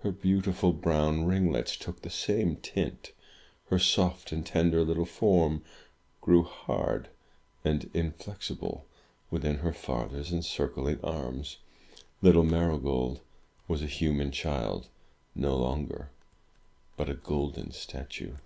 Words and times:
Her 0.00 0.12
beautiful 0.12 0.74
brown 0.74 1.24
ringlets 1.24 1.78
took 1.78 2.02
the 2.02 2.10
same 2.10 2.56
tint. 2.56 3.12
Her 3.70 3.78
soft 3.78 4.30
and 4.30 4.44
tender 4.44 4.84
little 4.84 5.06
form 5.06 5.64
grew 6.20 6.42
hard 6.42 7.08
and 7.64 7.88
inflexible 7.94 8.84
within 9.30 9.60
her 9.60 9.72
father's 9.72 10.30
encircling 10.30 11.00
arms. 11.02 11.56
Little 12.20 12.44
Marygold 12.44 13.22
was 13.66 13.80
a 13.82 13.86
human 13.86 14.30
child 14.30 14.88
no 15.34 15.56
longer, 15.56 16.10
but 16.98 17.08
a 17.08 17.14
golden 17.14 17.70
statue! 17.72 18.36